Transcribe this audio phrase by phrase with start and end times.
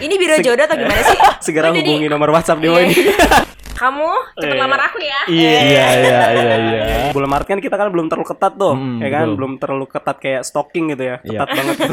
[0.00, 1.18] Ini biro jodoh atau gimana sih?
[1.44, 2.88] Segera jadi- hubungi nomor WhatsApp di bawah Iya.
[2.88, 3.04] ini.
[3.80, 4.60] Kamu cepet Iya.
[4.60, 5.20] lamar aku ya.
[5.26, 5.50] Iya.
[5.56, 6.84] Iya iya iya iya.
[7.12, 9.24] Bulan Maret kan kita kan belum terlalu ketat tuh, Hmm, ya kan?
[9.24, 9.36] betul.
[9.36, 11.16] Belum terlalu ketat kayak stalking gitu ya.
[11.22, 11.38] Iya.
[11.38, 11.76] Ketat banget.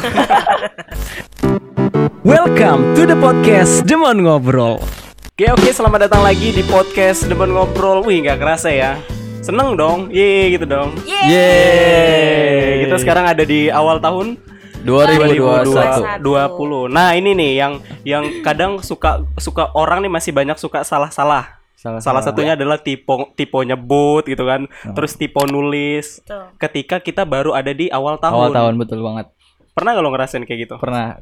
[2.27, 4.83] Welcome to the podcast Demon Ngobrol.
[5.29, 8.03] Oke oke, selamat datang lagi di podcast Demon Ngobrol.
[8.03, 8.99] Wih, nggak kerasa ya.
[9.39, 10.91] Seneng dong, ye gitu dong.
[11.03, 11.23] Yeay.
[11.23, 12.71] Yeay.
[12.83, 14.35] Kita sekarang ada di awal tahun
[14.81, 16.21] 2021.
[16.21, 16.89] 2020.
[16.89, 17.73] Nah, ini nih yang
[18.03, 21.57] yang kadang suka suka orang nih masih banyak suka salah-salah.
[21.73, 24.65] Salah, Salah satunya adalah tipe tipe nyebut gitu kan.
[24.65, 24.93] Oh.
[24.93, 26.19] Terus tipe nulis.
[26.21, 26.49] Tuh.
[26.57, 28.33] Ketika kita baru ada di awal tahun.
[28.33, 29.29] awal tahun betul banget.
[29.71, 30.75] Pernah gak lo ngerasain kayak gitu?
[30.75, 31.21] Pernah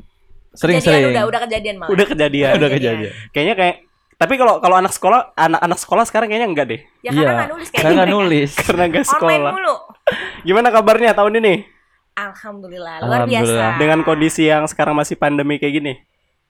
[0.55, 1.11] Kejadian sering-sering.
[1.11, 1.91] udah udah kejadian malah.
[1.91, 2.51] Udah kejadian.
[2.55, 3.11] Udah kejadian.
[3.29, 3.75] Kayaknya kayak
[4.15, 6.81] tapi kalau kalau anak sekolah anak-anak sekolah sekarang kayaknya enggak deh.
[7.03, 8.23] Ya karena nggak nulis kayak Karena nggak mereka.
[8.23, 8.51] nulis.
[8.55, 9.51] Karena enggak Online sekolah.
[9.51, 9.75] mulu.
[10.47, 11.53] Gimana kabarnya tahun ini?
[12.15, 13.43] Alhamdulillah, luar biasa.
[13.43, 13.71] Alhamdulillah.
[13.75, 15.93] Dengan kondisi yang sekarang masih pandemi kayak gini.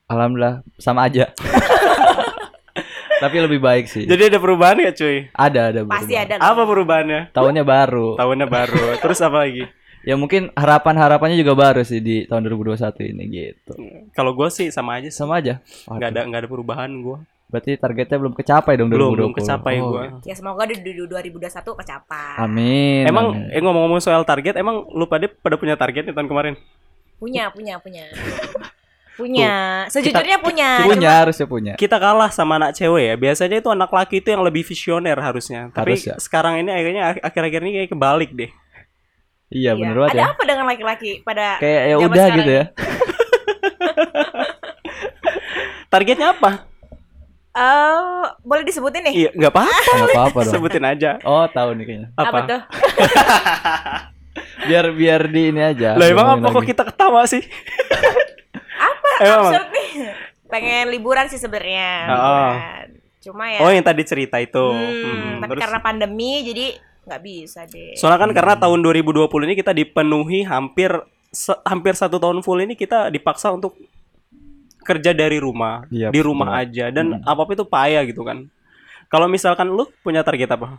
[0.05, 1.33] Alhamdulillah sama aja.
[3.23, 4.05] Tapi lebih baik sih.
[4.05, 5.25] Jadi ada perubahan ya, cuy?
[5.33, 6.37] ada ada Pasti berubah.
[6.37, 6.45] ada.
[6.53, 7.21] Apa perubahannya?
[7.33, 8.13] Tahunnya baru.
[8.13, 8.83] Tahunnya baru.
[9.03, 9.65] Terus apa lagi?
[10.05, 13.73] Ya mungkin harapan-harapannya juga baru sih di tahun 2021 ini gitu.
[14.13, 15.17] Kalau gue sih sama aja, sih.
[15.17, 15.65] Sama aja.
[15.89, 17.17] nggak ada nggak ada perubahan gue.
[17.45, 19.15] Berarti targetnya belum kecapai dong Belum 2020.
[19.15, 20.05] belum kecapai Oh, gue.
[20.23, 22.35] Ya semoga di du- 2021 kecapai.
[22.37, 23.05] Amin.
[23.05, 23.49] Emang amin.
[23.49, 26.53] eh ngomong-ngomong soal target, emang lu pada pada punya target nih tahun kemarin?
[27.15, 28.09] Punya, punya, punya.
[29.15, 29.85] punya.
[29.87, 30.83] Sejujurnya punya.
[30.83, 31.73] punya Cuma- harusnya punya.
[31.75, 33.15] Kita kalah sama anak cewek ya.
[33.15, 35.71] Biasanya itu anak laki itu yang lebih visioner harusnya.
[35.71, 36.15] Tapi Harus ya.
[36.17, 38.51] sekarang ini akhirnya akhir-akhir ini kayak kebalik deh.
[39.47, 39.71] Iya Iya.
[39.77, 40.27] bener banget Ada ya.
[40.27, 42.63] apa dengan laki-laki pada Kayak ya udah sekarang gitu ya.
[45.87, 46.51] Targetnya apa?
[47.55, 49.13] Eh, boleh disebutin nih?
[49.15, 49.73] Iya, nggak apa-apa.
[49.95, 50.51] Enggak apa-apa dong.
[50.51, 51.09] Sebutin aja.
[51.23, 52.07] Oh, tahu nih kayaknya.
[52.13, 52.37] Apa, Apa?
[52.43, 52.61] tuh?
[54.65, 55.95] Biar biar di ini aja.
[55.95, 57.39] Lah emang apa kok kita ketawa sih?
[58.81, 59.07] Apa?
[59.21, 59.43] Emang?
[59.47, 59.87] Absurd nih.
[60.45, 61.89] Pengen liburan sih sebenarnya.
[62.09, 62.51] Oh.
[63.21, 63.57] Cuma ya.
[63.59, 64.59] Oh, yang tadi cerita itu.
[64.59, 66.65] hmm, Hmm, tapi terus- karena pandemi jadi
[67.05, 67.93] nggak bisa deh.
[67.95, 70.89] Soalnya kan karena tahun 2020 ini kita dipenuhi hampir
[71.29, 73.77] se- hampir satu tahun full ini kita dipaksa untuk
[74.85, 76.61] kerja dari rumah, Iya, di rumah betul.
[76.61, 77.25] aja dan Hmm.
[77.25, 78.45] apa itu payah gitu kan.
[79.05, 80.77] Kalau misalkan lu punya target apa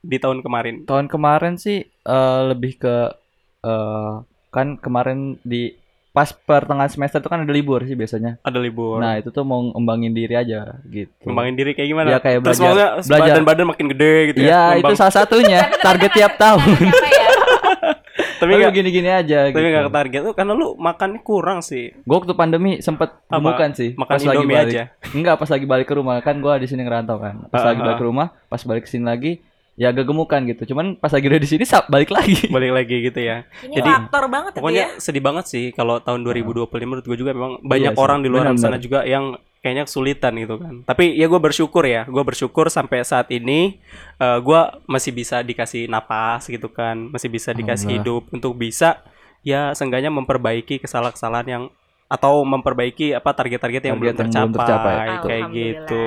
[0.00, 0.82] di tahun kemarin?
[0.84, 2.94] Tahun kemarin sih eh, lebih ke
[3.62, 4.12] eh,
[4.50, 5.72] kan kemarin di
[6.10, 8.38] pas pertengahan semester itu kan ada libur sih biasanya.
[8.40, 9.02] Ada libur.
[9.02, 11.10] Nah, itu tuh mau ngembangin diri aja gitu.
[11.26, 12.08] Ngembangin diri kayak gimana?
[12.08, 13.26] Iya, kayak Terus belajar- belajar.
[13.34, 14.46] badan-badan makin gede gitu ya.
[14.46, 16.62] Iya, itu salah satunya target tiap tahun.
[18.44, 19.72] Tapi nggak gini-gini aja tapi gitu.
[19.72, 21.90] nggak ke target tuh karena lu makannya kurang sih.
[22.04, 23.40] Gue waktu pandemi sempet Apa?
[23.40, 23.90] gemukan sih.
[23.96, 24.70] Makan pas lagi balik.
[24.70, 24.82] aja?
[25.16, 27.34] Enggak, pas lagi balik ke rumah kan gua di sini ngerantau kan.
[27.48, 27.84] Pas Ah, lagi ah.
[27.88, 29.32] balik ke rumah, pas balik ke sini lagi
[29.74, 30.62] ya agak gemukan gitu.
[30.74, 32.46] Cuman pas lagi udah di sini balik lagi.
[32.54, 33.42] Balik lagi gitu ya.
[33.66, 34.62] Ini Jadi, faktor banget itu ya.
[34.62, 38.18] Pokoknya sedih banget sih kalau tahun 2020 menurut gue juga memang banyak Iya sih, orang
[38.22, 39.34] di luar sana juga yang
[39.64, 40.84] kayaknya kesulitan gitu kan.
[40.84, 43.80] Tapi ya gue bersyukur ya, gue bersyukur sampai saat ini
[44.20, 49.00] eh, gue masih bisa dikasih napas gitu kan, masih bisa dikasih hidup untuk bisa
[49.40, 51.64] ya seenggaknya memperbaiki kesalahan-kesalahan yang
[52.04, 55.24] atau memperbaiki apa target-target yang belum yang belum tercapai, tercapai, betul.
[55.24, 56.04] kayak gitu,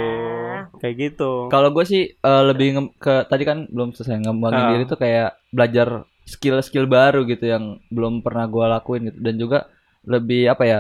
[0.77, 1.31] kayak gitu.
[1.49, 4.69] Kalau gue sih eh, lebih nge- ke tadi kan belum selesai ngembangin Ah.
[4.71, 5.87] diri tuh kayak belajar
[6.23, 9.59] skill-skill baru gitu yang belum pernah gua lakuin gitu dan juga
[10.03, 10.79] lebih apa ya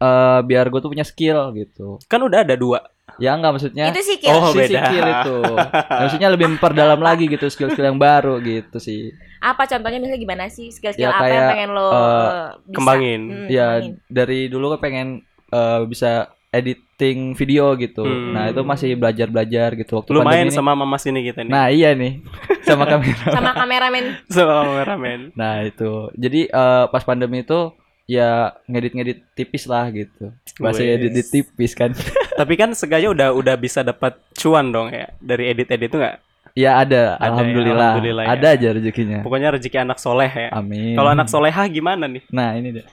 [0.00, 2.00] eh biar gue tuh punya skill gitu.
[2.08, 2.80] Kan udah ada dua.
[3.20, 4.32] Ya enggak maksudnya Itu sih Kil.
[4.32, 4.80] Oh, si beda.
[4.86, 5.36] skill itu.
[6.00, 9.12] maksudnya lebih memperdalam lagi gitu skill-skill yang baru gitu sih.
[9.42, 12.76] Apa contohnya misalnya gimana sih skill-skill Ya, apa yang kayak, pengen lo eh, eh, bisa?
[12.78, 13.20] kembangin.
[13.28, 13.92] Hmm, ya kembangin.
[14.08, 15.08] dari dulu kan pengen
[15.50, 16.10] eh, bisa
[16.50, 18.02] editing video gitu.
[18.02, 18.34] Hmm.
[18.34, 21.52] Nah, itu masih belajar-belajar gitu waktu Lumayan pandemi sama mama sini kita nih.
[21.52, 22.24] Nah, iya nih.
[22.70, 23.34] Sama kamera.
[23.34, 25.34] sama kameramen sama kameramen.
[25.34, 27.74] Nah itu, jadi eh, pas pandemi itu
[28.10, 30.34] ya ngedit-ngedit tipis lah gitu.
[30.58, 30.98] Bahasa Wes.
[30.98, 31.94] edit tipis kan?
[32.40, 36.18] Tapi kan seenggaknya udah udah bisa dapat cuan dong ya dari edit-edit itu nggak?
[36.58, 37.90] ya ada, Ada ya, alhamdulillah.
[37.94, 38.30] alhamdulillah ya.
[38.34, 39.18] Ada aja rezekinya.
[39.22, 40.50] Pokoknya rezeki anak soleh ya.
[40.50, 40.98] Amin.
[40.98, 42.26] Kalau anak solehah gimana nih?
[42.34, 42.86] Nah ini deh.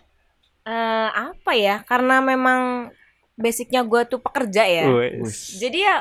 [0.67, 2.93] Eh, apa ya karena memang
[3.39, 4.83] basicnya gue tuh pekerja ya
[5.61, 5.95] jadi ya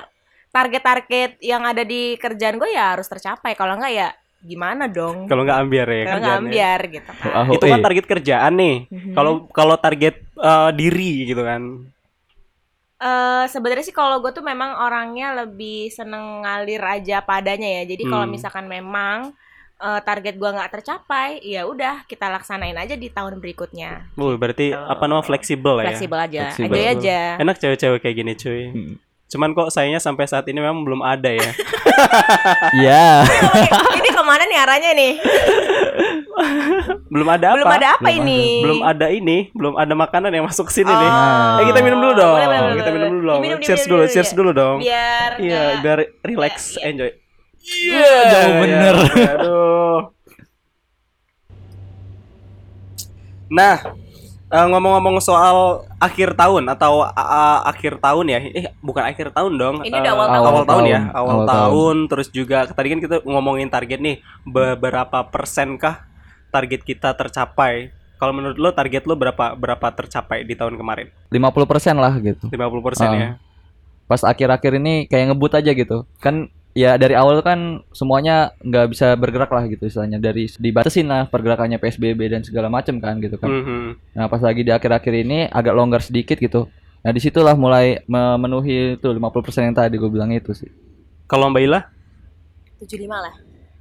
[0.50, 5.42] target-target yang ada di kerjaan gue ya harus tercapai kalau enggak ya gimana dong Kalau
[5.42, 6.40] nggak ambiar ya kalau nggak kerjaannya.
[6.44, 8.76] ambiar gitu kan Oh, Itu kan target kerjaan nih.
[8.86, 9.12] Mhm.
[9.12, 11.62] Kalau kalau target eh, diri gitu kan.
[12.96, 18.02] Eh, sebenarnya sih kalau gue tuh memang orangnya lebih seneng ngalir aja padanya ya jadi
[18.04, 18.32] kalau Hmm.
[18.32, 19.36] misalkan memang
[19.76, 24.72] eh, target gue nggak tercapai ya udah kita laksanain aja di tahun berikutnya Wuh, berarti
[24.72, 24.80] Gitu.
[24.80, 25.84] apa namanya fleksibel ya.
[25.86, 26.72] fleksibel aja Fleksibel.
[26.72, 28.62] enjoy aja Enak cewek-cewek kayak gini cuy.
[28.66, 28.92] Hmm.
[29.26, 31.50] Cuman kok sayangnya sampai saat ini memang belum ada ya.
[32.76, 33.24] Iya.
[33.96, 35.12] ini ke mana nih arahnya nih?
[37.08, 37.56] belum ada apa?
[37.56, 38.42] Belum ada apa Belum ini?
[38.60, 40.94] Belum ada ini, belum ada makanan yang masuk ke sini Oh.
[40.94, 41.10] nih.
[41.56, 42.36] Eh kita minum dulu dong.
[42.36, 43.14] Boleh, boleh, boleh, kita minum boleh.
[43.14, 43.40] dulu dong.
[43.40, 44.36] Diminum, cheers diminum dulu, dulu, cheers ya.
[44.36, 44.76] dulu dong.
[44.78, 46.86] Biar Iya, nggak- biar relax, Iya, iya.
[46.86, 47.10] enjoy.
[47.66, 48.94] Iya, jauh Iya, bener.
[49.10, 49.98] iya, Aduh.
[53.48, 53.76] Nah,
[54.56, 55.56] eh, ngomong-ngomong soal
[55.98, 58.38] akhir tahun atau a- akhir tahun ya?
[58.40, 59.76] Eh, bukan akhir tahun dong.
[59.82, 60.46] Ini udah Eh, awal tahun.
[60.46, 61.48] awal tahun ya, Awal awal, tahun.
[61.52, 61.96] tahun.
[62.08, 66.08] Terus juga tadi kan kita ngomongin target nih, beberapa persen kah
[66.48, 67.92] target kita tercapai?
[68.16, 71.12] Kalau menurut lo target lo berapa berapa tercapai di tahun kemarin?
[71.28, 72.48] 50% lah gitu.
[72.48, 73.12] 50% Ah.
[73.12, 73.30] ya.
[74.06, 76.08] Pas akhir-akhir ini kayak ngebut aja gitu.
[76.16, 81.24] Kan ya dari awal kan semuanya nggak bisa bergerak lah gitu istilahnya dari dibatasin lah
[81.24, 83.48] pergerakannya PSBB dan segala macam kan gitu kan.
[83.48, 84.12] Mhm.
[84.12, 86.68] Nah pas lagi di akhir-akhir ini agak longgar sedikit gitu.
[87.00, 90.68] Nah di situlah mulai memenuhi itu 50% yang tadi gue bilang itu sih.
[91.24, 91.80] Kalau Mbak Ila
[92.84, 93.34] 75 lah.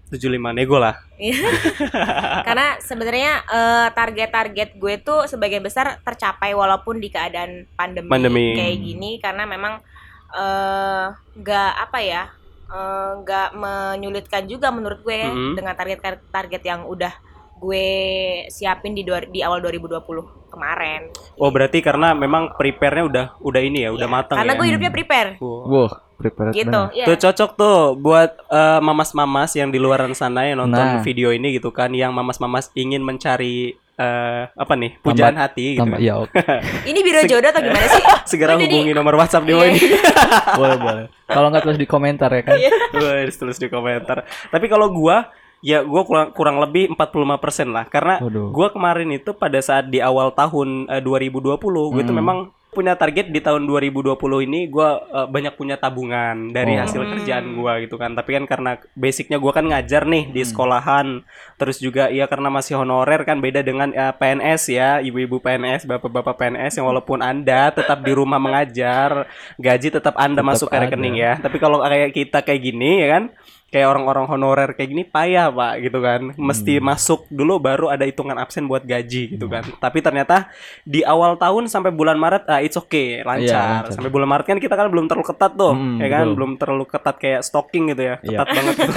[0.07, 0.95] 75 nego lah.
[2.47, 8.55] Karena sebenarnya eh, target-target gue tuh sebagian besar tercapai walaupun di keadaan pandemi, Pandemi.
[8.55, 9.83] kayak gini karena memang
[10.31, 12.23] eh, nggak apa ya
[12.75, 15.55] eh, nggak menyulitkan juga menurut gue ya Mhm.
[15.55, 17.13] dengan target-target yang udah
[17.55, 17.87] gue
[18.49, 20.03] siapin di dua- di awal 2020
[20.45, 21.07] kemarin.
[21.35, 24.57] Oh berarti karena memang prepare-nya udah udah ini ya, udah Iya, matang Karena ya.
[24.57, 25.63] gue hidupnya prepare Wow.
[25.65, 26.81] Wow, prepared gitu.
[26.91, 27.05] Iya.
[27.05, 31.01] Tuh cocok tuh buat eh, mamas-mamas yang di luaran sana yang nonton Nah.
[31.01, 35.81] video ini gitu kan, yang mamas-mamas ingin mencari eh, apa nih pujaan hati gitu.
[35.81, 36.03] Tambah, kan.
[36.03, 36.35] ya oke.
[36.89, 38.03] Ini biro jodoh atau gimana sih?
[38.29, 39.73] Segera jadi- hubungi nomor WhatsApp di bawah Iya.
[39.73, 39.87] ini.
[40.59, 41.05] boleh boleh.
[41.25, 42.55] Kalau nggak tulis di komentar ya kan.
[42.93, 44.17] Wah, tulis di komentar.
[44.51, 47.33] Tapi kalau gua ya gua kurang kurang lebih 45%
[47.67, 48.51] lah karena Waduh.
[48.51, 52.13] gua kemarin itu pada saat di awal tahun eh, 2020 gue itu Hmm.
[52.13, 52.37] memang
[52.75, 56.83] punya target di tahun 2020 ini gua eh, banyak punya tabungan dari Oh.
[56.83, 57.11] hasil Hmm.
[57.15, 58.11] kerjaan gua gitu kan.
[58.11, 60.49] Tapi kan karena basicnya gua kan ngajar nih di Hmm.
[60.51, 61.07] sekolahan.
[61.55, 66.35] Terus juga ya karena masih honorer kan beda dengan eh, PNS ya, ibu-ibu PNS, bapak-bapak
[66.35, 69.25] PNS yang walaupun Anda tetap di rumah mengajar,
[69.55, 70.83] gaji tetap Anda Tetap masuk ke ada.
[70.85, 71.39] rekening ya.
[71.39, 73.23] Tapi kalau kayak kita kayak gini ya kan,
[73.65, 76.85] kayak orang-orang honorer kayak gini payah pak gitu kan mesti Hmm.
[76.85, 80.47] masuk dulu baru ada hitungan absen buat gaji gitu kan tapi ternyata
[80.83, 83.41] di awal tahun sampai bulan Maret ah it's okay lancar.
[83.41, 83.91] Iya, lancar.
[83.91, 86.35] sampai bulan Maret kan kita kan belum terlalu ketat tuh Hmm, ya kan betul.
[86.35, 88.29] belum terlalu ketat kayak stocking gitu ya Iya.
[88.37, 88.93] ketat banget gitu.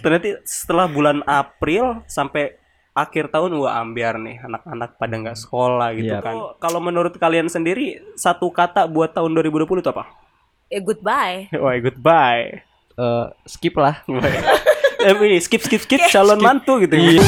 [0.00, 2.58] ternyata setelah bulan April sampai
[2.92, 6.20] akhir tahun wah ambiar nih anak-anak pada nggak sekolah gitu Iya.
[6.20, 10.06] kan kalau menurut kalian sendiri satu kata buat tahun 2020 itu apa?
[10.66, 11.48] Eh, goodbye.
[11.54, 14.06] Wah goodbye Eh, skip lah.
[15.06, 17.18] eh, ini skip skip skip calon mantu gitu ya.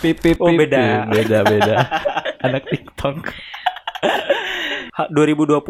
[0.00, 1.04] Pip, pip, Oh, beda.
[1.12, 1.12] pip.
[1.12, 1.74] beda beda.
[2.46, 3.36] Anak TikTok.
[4.96, 5.60] Ha- 2020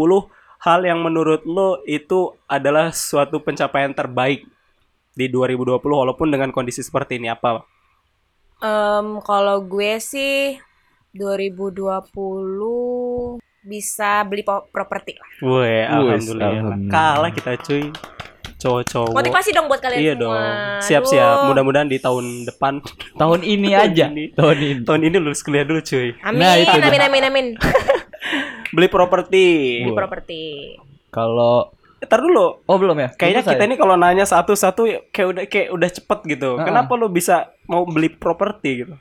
[0.63, 4.47] hal yang menurut lo itu adalah suatu pencapaian terbaik
[5.11, 7.67] di 2020 walaupun dengan kondisi seperti ini apa?
[8.63, 10.63] Em, kalau gue sih
[11.13, 15.29] 2020 bisa beli properti lah.
[15.43, 16.49] Woi, alhamdulillah.
[16.49, 16.89] alhamdulillah.
[16.89, 17.93] Kalah kita cuy.
[18.61, 19.17] Cowok-cowok.
[19.17, 20.23] Motivasi dong buat kalian Iya semua.
[20.23, 20.43] dong.
[20.85, 21.37] Siap-siap.
[21.49, 22.85] Mudah-mudahan di tahun depan
[23.17, 24.13] Tahun ini aja.
[24.13, 24.33] ini.
[24.33, 24.83] Tahun ini.
[24.85, 26.13] tahun ini lulus kuliah dulu cuy.
[26.21, 27.47] Amin, Nah, itu amin, amin, amin.
[28.77, 29.45] Beli properti.
[29.83, 30.43] Beli properti.
[31.09, 32.65] Kalau Ntar dulu.
[32.65, 33.09] Oh belum ya?
[33.13, 36.57] Kayaknya kita ini kalau nanya satu-satu ya kayak udah kayak udah cepet gitu.
[36.57, 36.65] Ah.
[36.65, 38.95] Kenapa lo bisa mau beli properti gitu?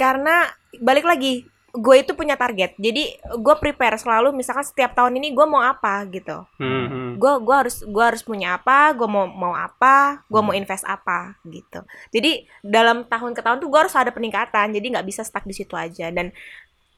[0.00, 0.48] Karena
[0.80, 2.74] balik lagi, gue itu punya target.
[2.80, 4.32] Jadi gue prepare selalu.
[4.34, 6.42] Misalkan setiap tahun ini gue mau apa gitu.
[6.56, 7.20] Hmm.
[7.20, 8.96] Gue gua harus gua harus punya apa.
[8.96, 10.24] Gue mau mau apa.
[10.26, 11.84] Gue mau invest apa gitu.
[12.10, 14.72] Jadi dalam tahun ke tahun tuh gue harus ada peningkatan.
[14.72, 16.10] Jadi nggak bisa stuck di situ aja.
[16.10, 16.32] Dan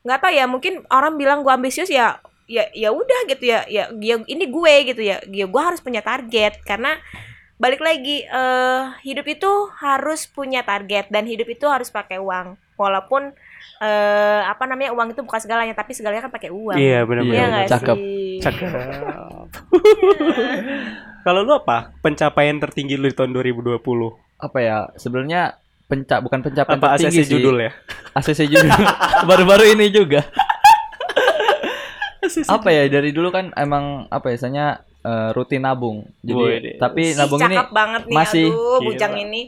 [0.06, 0.44] nggak tahu ya.
[0.48, 2.22] Mungkin orang bilang gue ambisius ya.
[2.46, 3.66] Ya ya udah gitu ya.
[3.66, 5.18] Ya, ya ini gue gitu ya.
[5.26, 6.96] Ya gue harus punya target karena
[7.62, 13.30] balik lagi eh hidup itu harus punya target dan hidup itu harus pakai uang walaupun
[13.78, 17.32] eh apa namanya uang itu bukan segalanya tapi segalanya kan pakai uang Iya benar-benar.
[17.32, 17.96] Iya Iya, nggak cakep.
[17.96, 18.38] sih?
[18.38, 18.70] Cakep.
[21.22, 21.90] Kalau lu apa?
[22.00, 23.78] Pencapaian tertinggi lu di tahun 2020?
[24.36, 24.76] apa ya?
[24.96, 27.30] Sebenarnya penca bukan pencapaian Apa tertinggi ACC sih.
[27.32, 27.70] judul ya?
[28.12, 28.70] ACC judul.
[29.30, 30.20] Baru-baru ini juga.
[32.48, 34.66] apa ya dari dulu kan emang apa ya misalnya
[35.00, 36.04] eh, rutin nabung.
[36.20, 38.86] Jadi Wih, tapi Ih, nabung ini cakep banget nih masih- aduh Gila.
[38.88, 39.40] bujang ini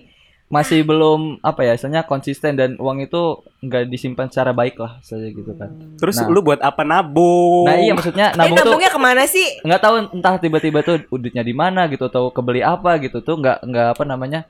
[0.54, 3.22] masih belum apa ya misalnya konsisten dan uang itu
[3.58, 5.66] nggak disimpan secara baik lah saja gitu kan.
[5.98, 6.30] Terus Nah.
[6.30, 7.66] lu buat apa nabung?
[7.66, 11.02] Nah iya maksudnya ini nabung tuh nabungnya ke mana sih nggak tahu entah tiba-tiba tuh
[11.10, 14.40] duitnya di mana gitu atau kebeli apa gitu tuh nggak nggak apa namanya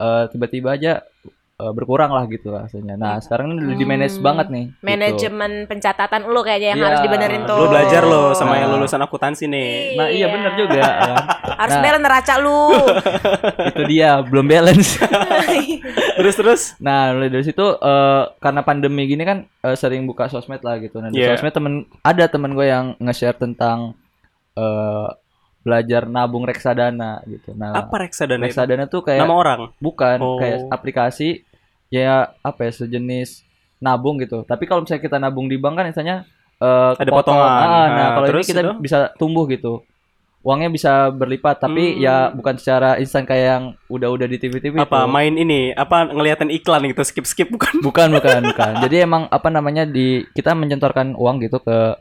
[0.00, 1.04] eh, tiba-tiba aja
[1.54, 2.94] eh, berkurang lah gitu rasanya.
[2.94, 4.24] Nah, sekarang ini udah di manage Hmm.
[4.24, 4.64] banget nih.
[4.68, 4.82] gitu.
[4.82, 6.86] Manajemen pencatatan lu kayaknya yang Iya.
[6.88, 7.56] harus dibenerin tuh.
[7.56, 9.70] Lu belajar lo sama yang lulusan akuntansi nih.
[9.94, 10.82] Nah, iya bener juga.
[10.82, 11.16] kan.
[11.62, 11.82] Harus Nah.
[11.82, 12.60] balance neraca lu.
[13.70, 14.98] itu dia belum balance.
[16.16, 16.62] Terus terus.
[16.78, 20.98] Nah, mulai dari situ eh, karena pandemi gini kan eh, sering buka sosmed lah gitu.
[20.98, 21.34] Nah, di Iya.
[21.34, 23.94] sosmed temen ada temen gue yang nge-share tentang
[24.54, 25.08] eh,
[25.64, 27.50] belajar nabung reksadana gitu.
[27.52, 28.52] Nah, Apa reksadana itu?
[28.52, 29.60] reksadana tuh kayak Nama orang.
[29.78, 30.36] bukan Oh.
[30.36, 31.40] kayak aplikasi
[31.88, 33.40] ya apa ya sejenis
[33.78, 34.42] nabung gitu.
[34.42, 37.42] Tapi kalau misalnya kita nabung di bank kan misalnya eh, Ada potongan.
[37.42, 38.72] Ah, nah, Nah, kalau ini kita itu?
[38.78, 39.82] bisa tumbuh gitu.
[40.40, 41.98] Uangnya bisa berlipat tapi Hmm.
[41.98, 45.08] ya bukan secara instan kayak yang udah-udah di TV-TV Apa tuh.
[45.08, 45.72] main ini?
[45.72, 47.80] Apa ngeliatin iklan gitu skip skip bukan?
[47.80, 48.72] Bukan, bukan, bukan.
[48.78, 51.96] Jadi emang apa namanya di kita menyentorkan uang gitu ke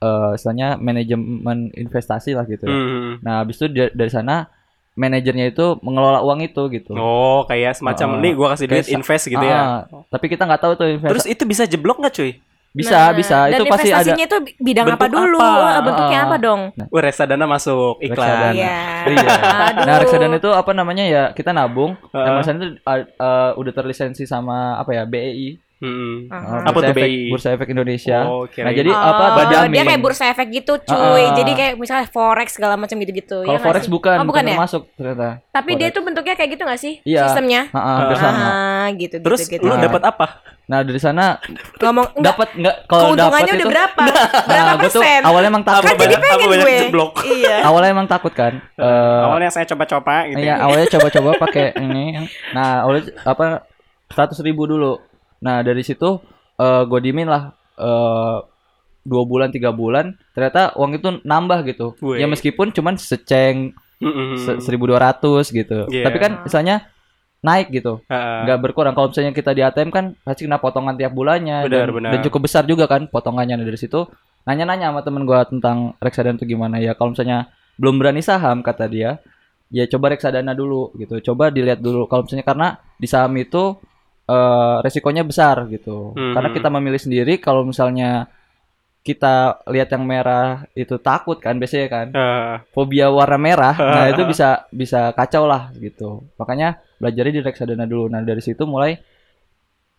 [0.00, 2.64] eh istilahnya manajemen investasi lah gitu.
[2.64, 2.72] ya.
[2.72, 3.12] Hmm.
[3.20, 4.48] Nah, habis itu dari, dari sana
[4.92, 6.92] manajernya itu mengelola uang itu gitu.
[6.92, 9.60] Oh, kayak semacam Ah, nih gua kasih duit invest gitu ya.
[9.60, 11.12] Ah, Tapi kita nggak tahu tuh investasi.
[11.14, 12.32] Terus itu bisa jeblok nggak cuy?
[12.70, 13.50] bisa, Nah, bisa.
[13.50, 15.38] Dan Itu pasti ada investasinya itu bidang apa dulu?
[15.42, 15.50] apa?
[15.50, 16.26] Eh, Bentuknya Ah.
[16.30, 16.60] apa dong?
[16.86, 18.14] Wah, reksadana masuk iklan.
[18.14, 18.54] Reksadana.
[18.54, 18.76] Iya.
[19.10, 19.30] Iya.
[19.74, 21.22] Nah, reksadana itu apa namanya ya?
[21.34, 21.98] Kita nabung.
[22.08, 25.02] Dan reksadana itu uh, uh, udah terlisensi sama apa ya?
[25.02, 25.58] BEI.
[25.80, 26.28] Hmm.
[26.28, 27.32] Uh, Apa tuh Efek- BEI?
[27.32, 28.18] Bursa Efek Indonesia.
[28.22, 28.76] Oh, Nah, kirain.
[28.76, 29.24] jadi Oh, apa?
[29.34, 29.72] Badamin.
[29.72, 30.92] Dia kayak bursa efek gitu, cuy.
[31.22, 31.32] Ah.
[31.32, 33.40] Jadi kayak misalnya forex segala macam gitu-gitu.
[33.40, 33.90] Kalau ya forex sih?
[33.90, 34.54] bukan, Oh, bukan ya?
[34.54, 35.40] termasuk ternyata.
[35.48, 35.96] Tapi dia forex.
[35.96, 36.94] tuh bentuknya kayak gitu gak sih?
[37.02, 37.20] Iya.
[37.26, 37.62] Sistemnya?
[37.66, 38.44] Heeh, hampir sama.
[38.44, 39.64] Ah, gitu, Terus gitu, gitu.
[39.64, 39.82] lu Nah.
[39.82, 40.26] dapat apa?
[40.62, 41.34] Nah, dari sana
[41.74, 44.02] ngomong enggak, dapat enggak kalau dapat keuntungannya itu udah berapa?
[44.46, 45.20] berapa Nah, tuh persen?
[45.24, 45.82] awalnya emang takut.
[45.82, 46.78] kan jadi pengen gue.
[46.78, 47.12] jeblok?
[47.40, 47.56] Iya.
[47.64, 48.52] awalnya emang takut kan.
[48.76, 50.38] Eh, Awalnya saya coba-coba gitu.
[50.38, 52.04] Iya, awalnya coba-coba pakai ini.
[52.52, 53.46] Nah, awalnya apa
[54.08, 55.00] 100 ribu dulu.
[55.40, 56.20] Nah, dari situ
[56.54, 58.36] eh gue dimin lah eh
[59.00, 62.20] dua bulan tiga bulan ternyata uang itu nambah gitu Wih.
[62.20, 64.36] ya meskipun cuman seceng Mm-mm.
[64.36, 66.04] se- 1200 gitu Iya.
[66.04, 66.84] tapi kan misalnya
[67.40, 68.44] naik gitu Heeh.
[68.44, 71.96] nggak berkurang kalau misalnya kita di ATM kan pasti kena potongan tiap bulannya Benar, dan,
[71.96, 72.10] benar.
[72.12, 74.04] dan cukup besar juga kan potongannya Nah, dari situ
[74.44, 77.48] nanya-nanya sama temen gua tentang reksadana itu gimana ya kalau misalnya
[77.80, 79.16] belum berani saham kata dia
[79.72, 82.68] ya coba reksadana dulu gitu coba dilihat dulu kalau misalnya karena
[83.00, 83.80] di saham itu
[84.30, 86.14] eh, resikonya besar gitu.
[86.14, 86.34] Mhm.
[86.34, 88.30] karena kita memilih sendiri kalau misalnya
[89.00, 90.46] kita lihat yang merah
[90.76, 92.06] itu takut kan biasanya kan.
[92.12, 92.54] Heeh.
[92.70, 96.22] fobia warna merah nah itu bisa bisa kacau lah gitu.
[96.36, 96.68] Makanya
[97.00, 98.06] belajarnya di reksadana dulu.
[98.06, 99.00] Nah dari situ mulai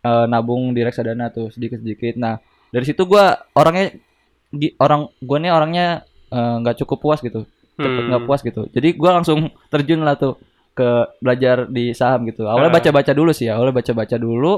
[0.01, 2.37] eh, nabung di reksadana tuh sedikit sedikit nah
[2.69, 3.91] dari situ gua orangnya
[4.77, 5.87] orang gua nih orangnya
[6.29, 7.43] eh, nggak cukup puas gitu.
[7.75, 8.09] Cepet Hmm.
[8.13, 8.69] nggak puas gitu.
[8.69, 10.37] Jadi gua langsung terjun lah tuh
[10.71, 12.77] ke belajar di saham gitu awalnya Ah.
[12.79, 14.53] baca baca dulu sih awalnya baca baca dulu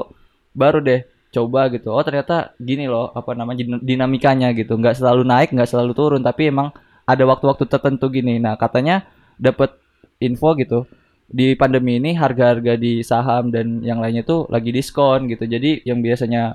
[0.54, 1.00] baru deh
[1.34, 5.66] coba gitu oh ternyata gini loh apa namanya din- dinamikanya gitu nggak selalu naik nggak
[5.66, 6.70] selalu turun tapi emang
[7.04, 9.02] ada waktu-waktu tertentu gini nah katanya
[9.34, 9.74] dapat
[10.22, 10.86] info gitu
[11.26, 15.98] di pandemi ini harga-harga di saham dan yang lainnya tuh lagi diskon gitu jadi yang
[15.98, 16.54] biasanya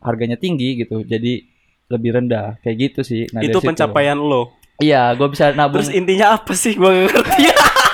[0.00, 1.44] harganya tinggi gitu jadi
[1.88, 3.68] lebih rendah kayak gitu sih nah, itu situ.
[3.68, 4.56] pencapaian lo.
[4.80, 6.76] iya gue bisa nabung Terus intinya apa sih?
[6.78, 7.44] Nggak ngerti.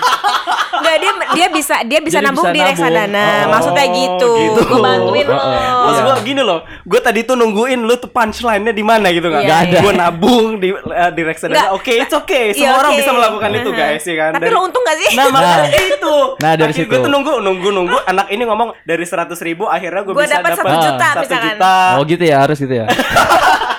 [0.97, 2.71] Enggak dia dia bisa dia bisa Jadi nabung bisa di nabung.
[2.71, 3.27] reksadana.
[3.27, 4.31] Oh, Maksudnya gitu.
[4.37, 4.61] gitu.
[4.65, 5.43] Gue bantuin lo.
[5.85, 6.03] Maksud Iya.
[6.05, 9.41] gua gini loh, gua tadi tuh nungguin lu tuh punchline-nya di mana gitu kan?
[9.41, 9.79] Iya, Nggak ada.
[9.81, 11.73] Gua nabung di eh, di reksadana.
[11.73, 12.51] Oke, it's okay.
[12.51, 13.01] Iya, Semua orang oke.
[13.01, 13.81] bisa melakukan itu, Aha.
[13.81, 14.31] guys, ya kan?
[14.33, 15.09] Tapi Dari- lo untung gak sih?
[15.13, 16.15] Nah, makanya itu.
[16.37, 16.91] Nah, dari Akhirnya situ.
[16.91, 17.97] Gue tuh nunggu, nunggu, nunggu.
[18.05, 21.21] Anak ini ngomong dari 100 ribu, akhirnya gue Gua bisa dapat dapat satu juta, satu
[21.25, 21.49] misalkan.
[21.51, 21.75] juta.
[21.95, 22.87] oh gitu ya harus gitu ya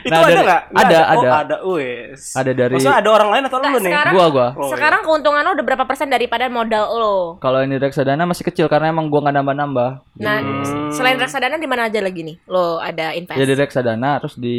[0.00, 0.62] Itu Nah, ada dari- nggak?
[0.72, 1.30] Ada, Oh, ada.
[1.36, 1.56] ada.
[1.62, 2.20] Wes.
[2.32, 3.84] Ada dari- Maksudnya ada orang lain atau Nggak, lu nih?
[3.86, 4.70] sekarang- gua gua Oh, iya.
[4.72, 7.14] Sekarang keuntungan lo udah berapa persen daripada modal lo?
[7.36, 9.90] Kalau ini reksadana masih kecil karena emang gua nggak nambah-nambah.
[10.16, 10.90] Nah, Hmm.
[10.90, 12.36] selain reksadana di mana aja lagi nih?
[12.44, 13.34] Lo ada invest?
[13.34, 14.56] Ya di reksadana terus di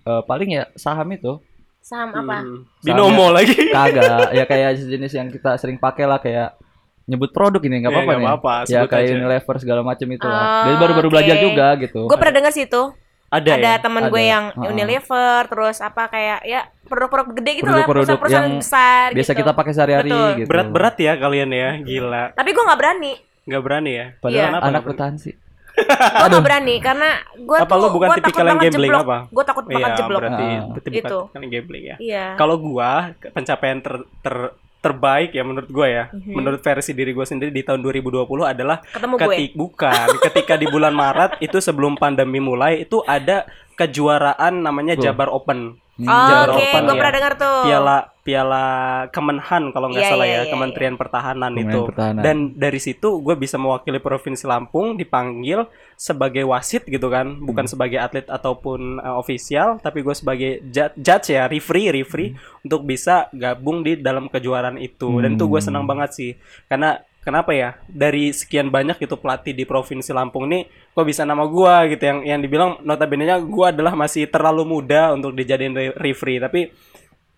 [0.00, 1.40] eh, paling ya saham itu.
[1.80, 2.40] Saham apa?
[2.40, 2.64] Hmm.
[2.80, 3.56] Binomo lagi.
[3.68, 4.04] Kagak,
[4.38, 6.56] ya kayak jenis yang kita sering pakai lah kayak
[7.04, 8.28] nyebut produk ini nggak Ya, apa-apa nggak nih.
[8.30, 9.14] apa-apa, ya kayak aja.
[9.14, 10.64] Unilever segala macam itu Oh, lah.
[10.64, 11.14] Dia baru-baru oke.
[11.14, 12.00] belajar juga gitu.
[12.02, 12.82] Gue pernah dengar sih itu.
[13.26, 13.74] Ada, Ada ya?
[13.80, 14.70] temen gue yang Heeh.
[14.70, 19.06] Unilever, terus apa kayak ya produk-produk gede gitu lah, Produk-produk perusahaan-perusahaan yang besar.
[19.10, 19.40] Biasa gitu.
[19.40, 20.30] kita pakai sehari-hari Betul.
[20.36, 20.48] gitu.
[20.48, 22.24] Berat-berat ya kalian ya, gila.
[22.32, 23.12] Tapi gue nggak berani.
[23.44, 24.06] Nggak berani ya?
[24.16, 24.44] Padahal Iya.
[24.46, 24.86] Kenapa anak berani?
[24.86, 25.30] akuntansi.
[25.74, 29.02] Gue nggak berani karena gue Apa tuh lu bukan tipikal yang banget gambling jeblok.
[29.02, 29.18] apa?
[29.26, 30.20] Gue takut banget Iya, jeblok.
[30.22, 30.98] berarti Ah.
[31.02, 31.18] Itu.
[31.34, 31.96] gambling ya.
[31.98, 32.24] Iya.
[32.34, 32.90] Kalau gua
[33.28, 36.30] pencapaian ter, ter- terbaik ya menurut gua ya, Mhm.
[36.30, 39.24] menurut versi diri gua sendiri di tahun 2020 adalah Ketemu gue.
[39.26, 44.92] ketik bukan ketika di bulan Maret itu sebelum pandemi mulai itu ada kejuaraan namanya.
[44.94, 45.80] Jabar Open.
[45.94, 46.98] Hmm, Oh, Oke, Open, gue ya.
[46.98, 47.58] pernah dengar tuh.
[47.64, 48.64] Piala Piala
[49.08, 51.80] Kemenhan kalau nggak Iya, salah iya, ya, iya, Kementerian Pertahanan Kementerian itu.
[51.86, 52.22] Pertahanan.
[52.24, 55.62] Dan dari situ gue bisa mewakili provinsi Lampung dipanggil
[55.94, 57.44] sebagai wasit gitu kan, Hmm.
[57.44, 62.82] bukan sebagai atlet ataupun uh, ofisial, tapi gue sebagai ju- judge ya, referee, referee untuk
[62.82, 65.20] bisa gabung di dalam kejuaraan itu.
[65.20, 65.68] Dan itu gue Hmm.
[65.68, 66.30] senang banget sih,
[66.66, 71.48] karena kenapa ya dari sekian banyak itu pelatih di provinsi Lampung nih kok bisa nama
[71.48, 76.38] gua gitu yang yang dibilang notabene-nya gua adalah masih terlalu muda untuk dijadiin re- referee
[76.38, 76.60] tapi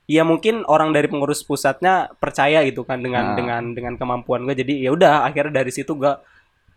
[0.06, 3.36] ya mungkin orang dari pengurus pusatnya percaya gitu kan dengan Nah.
[3.38, 6.22] dengan dengan kemampuan gue jadi ya udah akhirnya dari situ gua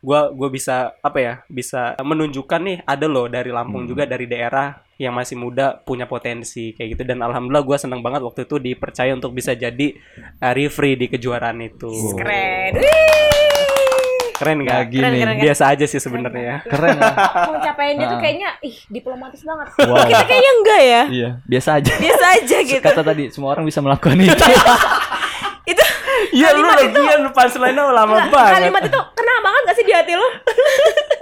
[0.01, 3.92] gua gua bisa apa ya bisa menunjukkan nih ada loh dari Lampung Hmm.
[3.92, 8.20] juga dari daerah yang masih muda punya potensi kayak gitu dan alhamdulillah gua seneng banget
[8.20, 9.96] waktu itu dipercaya untuk bisa jadi
[10.44, 11.88] uh, referee di kejuaraan itu
[12.20, 12.75] Keren.
[12.75, 13.08] Wih.
[14.39, 14.91] keren Nah, gak?
[14.91, 15.03] gini.
[15.03, 17.15] Keren, keren, biasa aja sih sebenarnya Keren lah.
[17.48, 19.68] Pencapaiannya tuh kayaknya ih diplomatis banget.
[19.89, 20.03] Wow.
[20.03, 21.01] Kita kayaknya enggak ya.
[21.08, 21.91] Iya, biasa aja.
[21.96, 22.84] Biasa aja gitu.
[22.84, 24.36] Kata tadi semua orang bisa melakukan itu.
[25.63, 25.84] Itu
[26.29, 30.13] Iya lu lagian punchline-nya lama Enggak, banget kalimat itu kena banget gak sih di hati
[30.20, 30.27] lo?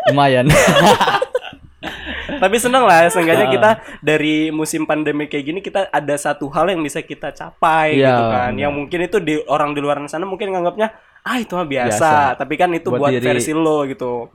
[0.10, 0.46] Lumayan.
[2.38, 3.52] Tapi seneng lah seenggaknya Ah.
[3.52, 8.08] kita dari musim pandemi kayak gini kita ada satu hal yang bisa kita capai Iya,
[8.08, 8.52] gitu kan.
[8.54, 10.88] Yang mungkin itu di orang di luar sana mungkin nganggapnya
[11.22, 11.92] ah itu mah biasa.
[11.92, 12.12] Biasa.
[12.38, 13.26] Tapi kan itu buat, Buat diri.
[13.28, 14.30] versi lo gitu.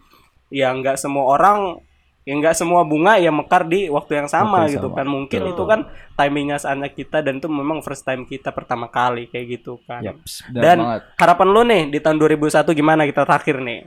[0.49, 1.81] Ya nggak semua orang
[2.23, 4.97] ya nggak semua bunga ya mekar di waktu yang sama Waktu gitu sama.
[4.97, 5.53] kan mungkin Betul.
[5.53, 5.81] itu kan
[6.15, 10.23] timingnya saatnya kita dan itu memang first time kita pertama kali kayak gitu kan benar
[10.55, 11.01] dan banget.
[11.19, 13.81] harapan lo nih di tahun 2001 gimana kita terakhir nih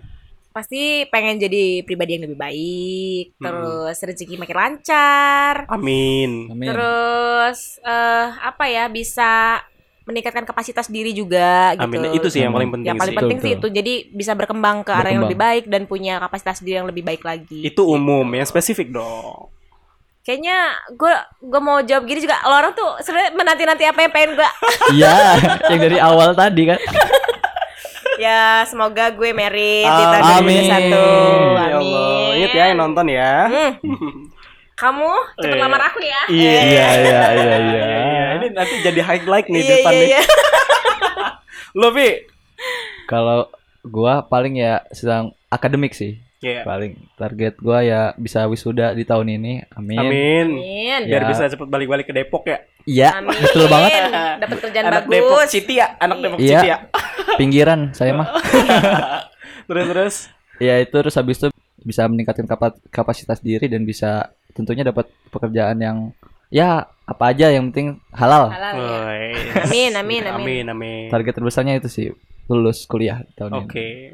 [0.56, 3.44] Pasti pengen jadi pribadi yang lebih baik, Mm-mm.
[3.44, 6.48] terus rezeki makin lancar, amin.
[6.48, 6.68] Amin.
[6.72, 9.60] terus eh apa ya bisa
[10.06, 11.84] meningkatkan kapasitas diri juga gitu.
[11.84, 12.14] amin.
[12.14, 13.20] Itu sih yang paling penting yang paling sih.
[13.20, 13.76] penting sih Betul, itu.
[13.76, 15.28] jadi bisa berkembang ke arah yang Berkembang.
[15.28, 17.60] lebih baik dan punya kapasitas diri yang lebih baik lagi.
[17.62, 19.52] Itu umum yang spesifik dong.
[20.22, 20.58] Kayaknya
[20.90, 22.40] gue gue mau jawab gini juga.
[22.44, 24.50] Lo orang tuh sebenarnya menanti nanti apa yang pengen gue
[24.96, 25.14] Iya,
[25.68, 26.80] yang dari awal tadi kan.
[28.18, 30.64] ya semoga gue merit di Ah, tahun 2021 amin.
[30.66, 33.34] Ya Allah, amin ingat ya yang nonton ya.
[33.46, 33.72] Hmm.
[34.76, 35.08] kamu
[35.38, 35.62] cepet Eh.
[35.62, 36.52] lamar aku ya Iya.
[36.52, 37.56] Iya, iya, iya, iya.
[37.58, 40.10] Iya, Ini nanti jadi highlight nih di iya depan iya nih.
[40.10, 40.22] iya
[41.80, 42.10] Lo Pi?
[43.06, 43.48] Kalau
[43.84, 46.20] gua paling ya sedang akademik sih.
[46.46, 46.62] Iya.
[46.62, 49.66] Paling target gua ya bisa wisuda di tahun ini.
[49.72, 49.98] Amin.
[49.98, 50.48] Amin.
[50.54, 51.28] amin Biar Ya.
[51.28, 52.62] bisa cepet balik-balik ke Depok ya.
[52.86, 53.92] Iya, betul banget.
[54.38, 56.50] dapat kerjaan anak Depok bagus City ya, anak Depok Iya.
[56.54, 56.78] City ya.
[57.42, 58.30] Pinggiran saya mah.
[59.68, 60.16] Terus terus.
[60.56, 61.50] Ya itu terus habis itu
[61.82, 65.98] bisa meningkatkan kapa- kapasitas diri dan bisa tentunya dapat pekerjaan yang
[66.48, 68.48] ya apa aja yang penting halal.
[68.48, 69.66] halal ya.
[69.66, 70.34] Amin, amin, amin.
[70.38, 71.04] Amin, amin.
[71.10, 72.08] Target terbesarnya itu sih
[72.46, 73.82] lulus kuliah tahun Oke.
[73.82, 74.14] ini.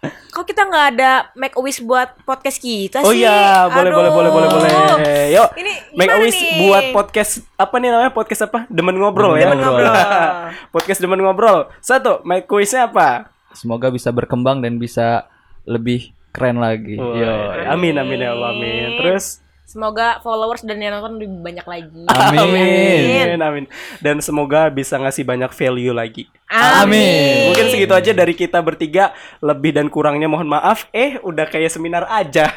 [0.00, 4.08] Kok kita nggak ada make a wish buat podcast kita Oh sih iya, boleh boleh
[4.08, 4.16] Aduh.
[4.16, 5.24] boleh boleh boleh.
[5.30, 5.48] Yuk.
[5.60, 6.56] ini Make a wish nih?
[6.64, 8.64] buat podcast apa nih namanya podcast apa?
[8.72, 9.52] Demen ngobrol ya.
[9.52, 9.92] Demen ngobrol.
[10.74, 11.58] podcast demen ngobrol.
[11.78, 13.28] Satu, make a wish-nya apa?
[13.52, 15.28] Semoga bisa berkembang dan bisa
[15.68, 16.96] lebih keren lagi.
[16.96, 17.32] Yo.
[17.68, 18.88] amin amin ya Allah amin.
[19.04, 22.02] Terus Semoga followers dan yang nonton lebih banyak lagi.
[22.10, 23.22] Amin.
[23.22, 23.64] amin amin.
[24.02, 26.26] Dan semoga bisa ngasih banyak value lagi.
[26.50, 27.54] Amin.
[27.54, 29.14] Mungkin segitu aja dari kita bertiga.
[29.38, 30.90] Lebih dan kurangnya mohon maaf.
[30.90, 32.50] Eh, udah kayak seminar aja.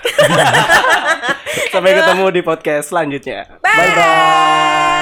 [1.73, 3.61] Sampai ketemu di podcast selanjutnya.
[3.61, 3.77] Bye.
[3.77, 4.92] Bye bye.